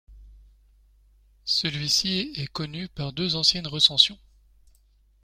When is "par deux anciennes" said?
2.87-3.67